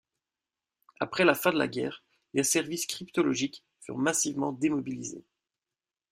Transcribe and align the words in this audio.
Après 0.99 1.25
la 1.25 1.35
fin 1.35 1.53
de 1.53 1.59
la 1.59 1.67
guerre, 1.67 2.03
les 2.33 2.41
services 2.43 2.87
cryptologiques 2.87 3.63
furent 3.81 3.99
massivement 3.99 4.51
démobilisés. 4.51 5.23